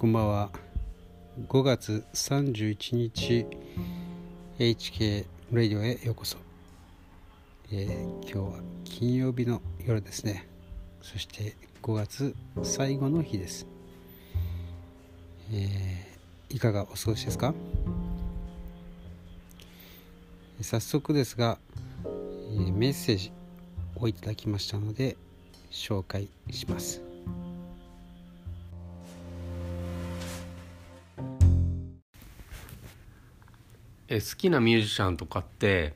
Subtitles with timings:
[0.00, 0.50] こんばんは。
[1.48, 3.46] 5月31日
[4.56, 6.38] HK ラディオへようこそ、
[7.72, 10.46] えー、今日は金曜日の夜ですね。
[11.02, 13.66] そして5月最後の日です、
[15.52, 17.52] えー、いかがお過ごしですか？
[20.60, 21.58] 早速ですが、
[22.04, 23.32] えー、メッセージ
[23.96, 25.16] をいただきましたので
[25.72, 27.07] 紹介します。
[34.08, 35.94] え好きなミュージシャンとかって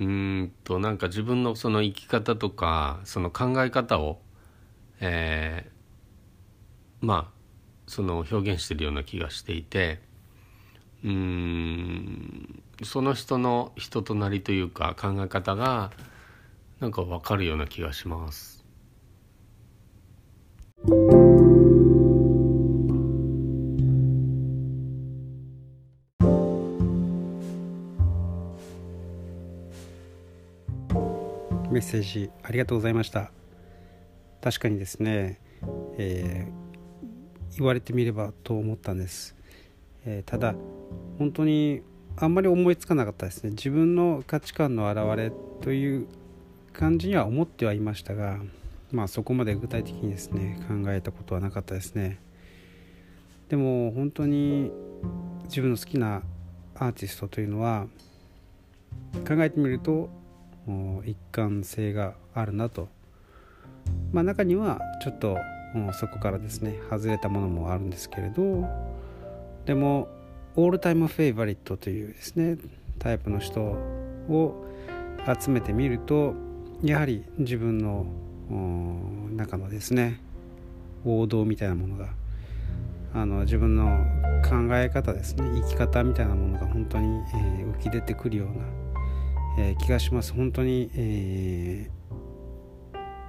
[0.00, 4.18] うんとなんか自分のその生き方とかその考え方を、
[5.00, 7.36] えー、まあ
[7.86, 10.00] その表現してるような気がしていて
[11.04, 15.92] うんその人の人となりというか考え方が
[16.80, 18.55] なんか分かるような気がします。
[31.76, 33.30] メッセージありがとうございました。
[34.40, 35.38] 確かにですね、
[35.98, 39.36] えー、言われてみればと思ったんです、
[40.06, 40.54] えー、ただ
[41.18, 41.82] 本当に
[42.16, 43.50] あんまり思いつかなかったですね。
[43.50, 46.06] 自分の価値観の表れという
[46.72, 48.38] 感じには思ってはいましたが
[48.90, 52.18] まあそこまで具体的にですね考えたことはなかったですね。
[53.50, 54.72] でも本当に
[55.44, 56.22] 自分の好きな
[56.74, 57.86] アーティストというのは
[59.28, 60.08] 考えてみると
[61.04, 62.88] 一貫性があるなと、
[64.12, 65.36] まあ、中にはちょっと
[65.92, 68.64] そこからですね外れたものもあるんですけれど
[69.64, 70.08] でも
[70.56, 72.56] オールタイムフェイバリットというですね
[72.98, 74.64] タイプの人を
[75.40, 76.34] 集めてみると
[76.82, 78.06] やはり自分の
[79.36, 80.20] 中のですね
[81.04, 82.08] 王道みたいなものが
[83.14, 84.04] あの自分の
[84.44, 88.85] 考え方ですね生き方みたいなものが本当に、えー、浮き出てくるような
[89.58, 90.32] え、気がします。
[90.32, 91.90] 本当に、え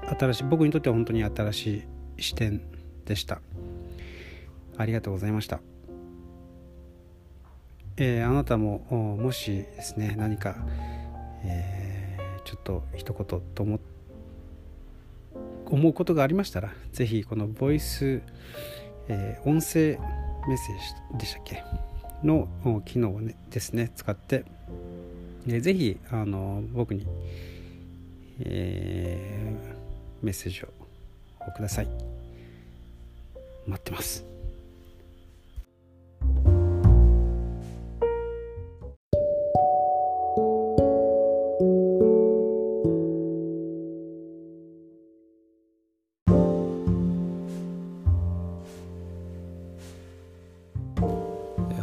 [0.04, 1.84] ー、新しい僕にとっては本当に新し
[2.18, 2.62] い視点
[3.06, 3.42] でした。
[4.80, 5.60] ありがとうございました、
[7.96, 10.56] えー、あなたももしですね何か、
[11.44, 13.80] えー、ちょっと一言と思
[15.66, 18.22] 思うことがありましたら是非このボイス、
[19.08, 20.00] えー、音声
[20.48, 20.78] メッセー
[21.14, 21.64] ジでしたっけ？
[22.24, 22.48] の
[22.86, 24.46] 機能を、ね、ですね使って
[25.48, 27.08] でぜひあの僕に、
[28.40, 30.68] えー、メッセージを
[31.54, 31.88] ください。
[33.66, 34.26] 待ってます。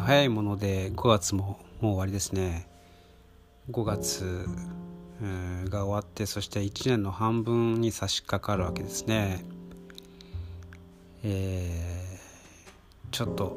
[0.05, 2.74] 早いもので5月ももう終わりですね。
[3.71, 4.47] 5月
[5.71, 9.45] が終わってそして1年の半分に差し掛かるわけですね。
[11.23, 13.57] えー、ちょっと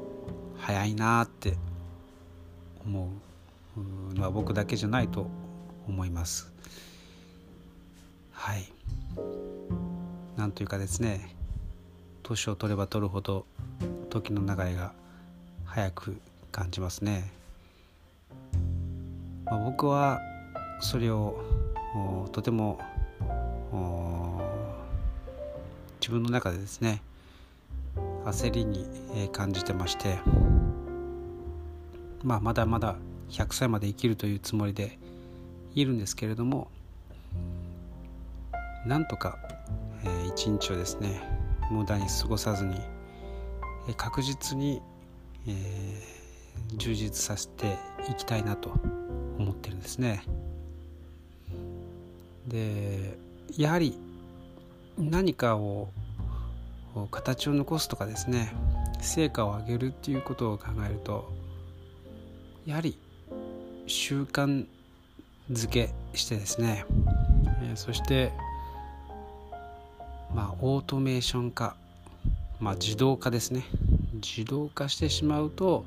[0.58, 1.58] 早いなって
[2.86, 3.10] 思
[3.76, 5.30] うのは僕だけじゃないと
[5.88, 6.54] 思います。
[8.32, 8.72] はい。
[10.38, 11.36] なんというかですね
[12.24, 13.46] 年を取れば取るほど
[14.10, 14.94] 時の流れが
[15.66, 17.37] 早く感じますね。
[19.50, 20.20] まあ、僕は
[20.80, 21.40] それを
[22.32, 22.80] とても
[26.00, 27.02] 自分の中でですね
[28.26, 28.86] 焦りに
[29.32, 30.20] 感じてまして、
[32.24, 32.96] まあ、まだまだ
[33.30, 34.98] 100歳まで生きるというつもりで
[35.76, 36.70] いるんですけれども
[38.86, 39.38] なんとか、
[40.30, 41.22] 一日をですね
[41.72, 42.80] 無駄に過ごさずに、
[43.98, 44.82] 確実に、
[45.46, 46.02] え、
[46.78, 47.78] 充実させて
[48.10, 48.72] いきたいなと
[49.48, 50.24] 思ってるんですね。
[52.48, 53.18] で
[53.58, 53.98] やはり
[54.98, 55.90] 何かを
[57.12, 58.54] 形を残すとかですね
[59.02, 61.32] 成果を上げるっていうことを考えると
[62.66, 62.98] やはり
[63.86, 64.66] 習慣
[65.52, 66.84] づけしてですね、
[67.64, 68.34] えそして
[70.34, 71.78] まあオートメーション化、
[72.60, 73.64] まあ、自動化ですね
[74.14, 75.86] 自動化してしまうと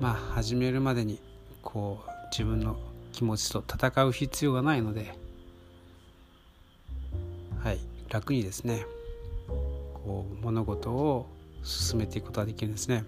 [0.00, 1.20] まあ始めるまでに
[1.62, 2.76] こう自分の
[3.12, 5.14] 気持ちと戦う必要がないので
[7.62, 8.86] はい楽にですね
[9.46, 11.26] こう物事を
[11.62, 13.04] 進めていくことができるんですね。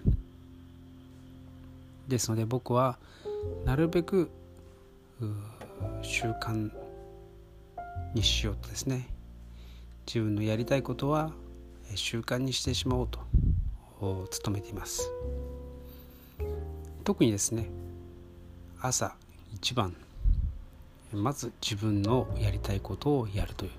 [2.07, 2.97] ですので僕は
[3.65, 4.29] なるべく
[6.01, 6.69] 習慣
[8.13, 9.07] にしようとですね
[10.05, 11.31] 自分のやりたいことは
[11.95, 15.09] 習慣にしてしまおうと務めています。
[17.03, 17.67] 特にですね
[18.83, 19.13] 朝
[19.53, 19.95] 一番。
[21.13, 23.71] まず自分のやりたいことをやるという。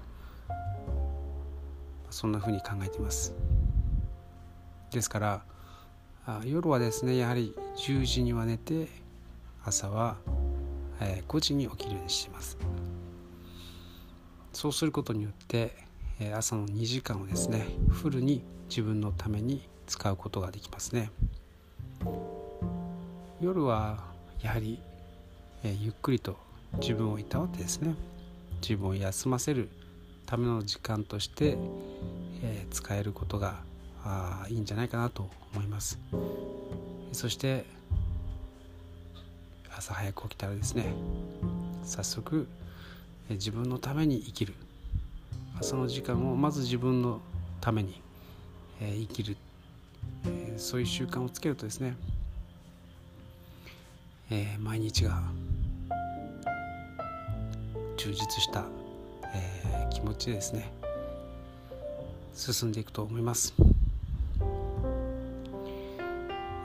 [2.09, 3.35] そんなふうに考えています。
[4.93, 5.45] ですから
[6.45, 8.87] 夜はですねやはり10時には寝て
[9.65, 10.19] 朝は
[11.01, 12.57] 5時に起きるようにしています。
[14.53, 15.75] そうすることによって
[16.33, 21.11] 朝の2時間をですねフルに自分のために使うことができますね。
[23.41, 24.05] 夜は
[24.41, 24.81] やはり
[25.65, 26.37] えゆっくりと
[26.81, 27.95] 自分をいたわってですね。
[28.61, 29.69] 自分を休ませる
[30.27, 31.57] ための時間として、
[32.43, 33.63] え、使えることが
[34.05, 35.99] あいいんじゃないかなと思います。
[37.13, 37.65] そして
[39.77, 40.93] 朝早く起きたらですね
[41.85, 42.49] 早速、
[43.29, 44.55] え、自分のために生きる。
[45.61, 47.21] 朝の時間をまず自分の
[47.61, 48.01] ために、
[48.81, 49.37] えー、生きる、
[50.27, 51.97] え、そういう習慣をつけるとですね、
[54.31, 55.23] え、毎日が
[58.03, 58.65] 充実した、
[59.33, 60.73] えー、気持ちでですね
[62.35, 63.55] 進んでいくと思います、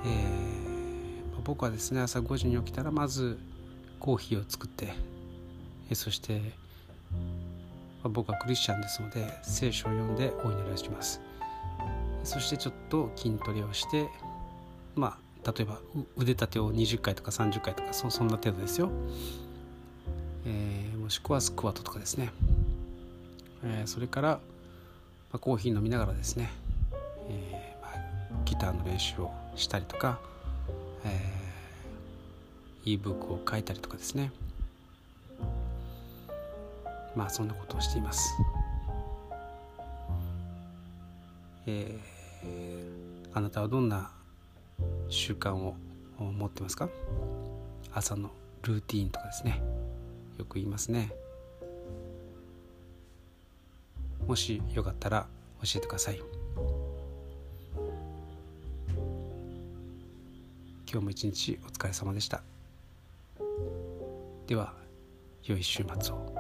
[0.03, 3.37] えー、僕はですね朝5時に起きたらまず
[3.99, 4.95] コーヒーを作って、
[5.89, 6.41] えー、そして
[8.03, 11.21] ま僕はクリスチャンですので聖書を読んでお祈りをします。
[12.23, 14.07] そしてちょっと筋トレをして
[14.95, 15.79] まあ例えば
[16.17, 18.89] 腕立てを20回とか30回とかそんな程度ですよ。
[20.47, 20.76] え、
[21.07, 22.33] もしくはスクワットとかですね、
[23.63, 24.39] えー、それから、ま
[25.31, 26.49] あ、コーヒー飲みながらですね、
[27.29, 30.19] えーまあ、ギターの練習をしたりとか、
[31.05, 34.33] えー、e ブックを書いたりとかですね。
[37.15, 38.29] まあそんなことをしています。
[41.67, 44.11] えー、あなたはどんな
[45.07, 45.73] 習慣を
[46.19, 46.89] 持ってますか？
[47.93, 48.29] 朝の
[48.63, 49.61] ルーティンとかですね。
[50.37, 51.11] よく言いますね。
[54.27, 55.27] もしよかったら
[55.63, 56.21] 教えてください。
[60.89, 62.41] 今日も一日お疲れ様でした。
[64.47, 64.73] では
[65.43, 66.36] 良い週末を。